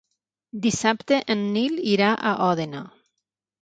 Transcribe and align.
Dissabte 0.63 1.21
en 1.35 1.45
Nil 1.59 1.79
irà 1.95 2.11
a 2.15 2.37
Òdena. 2.51 2.87